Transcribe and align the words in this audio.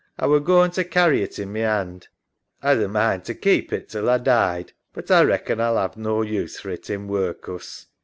A 0.17 0.27
were 0.27 0.39
going 0.39 0.71
to 0.71 0.83
carry 0.83 1.21
it 1.21 1.37
in 1.37 1.53
my 1.53 1.59
'and. 1.59 2.07
A'd 2.63 2.79
a 2.81 2.87
mind 2.87 3.23
to 3.25 3.35
keep 3.35 3.71
it 3.71 3.87
till 3.89 4.09
A 4.09 4.17
died, 4.17 4.73
but 4.93 5.11
A 5.11 5.23
reckon 5.23 5.59
A'll 5.59 5.77
'ave 5.77 6.01
no 6.01 6.23
use 6.23 6.59
for 6.59 6.71
it 6.71 6.89
in 6.89 7.07
workus. 7.07 7.85